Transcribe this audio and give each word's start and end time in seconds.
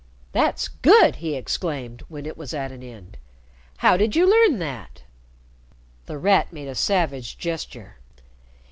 "That's 0.31 0.67
good!" 0.67 1.17
he 1.17 1.35
exclaimed 1.35 2.01
when 2.07 2.25
it 2.25 2.35
was 2.35 2.55
at 2.55 2.71
an 2.71 2.81
end. 2.81 3.17
"How 3.77 3.97
did 3.97 4.15
you 4.15 4.27
learn 4.27 4.57
that?" 4.57 5.03
The 6.07 6.17
Rat 6.17 6.51
made 6.51 6.67
a 6.67 6.73
savage 6.73 7.37
gesture. 7.37 7.97